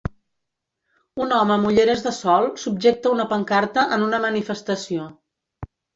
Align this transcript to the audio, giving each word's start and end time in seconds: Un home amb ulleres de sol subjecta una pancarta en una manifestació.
Un 1.25 1.35
home 1.39 1.53
amb 1.55 1.69
ulleres 1.71 2.01
de 2.07 2.13
sol 2.21 2.49
subjecta 2.63 3.11
una 3.17 3.27
pancarta 3.35 3.85
en 3.99 4.07
una 4.07 4.21
manifestació. 4.29 5.07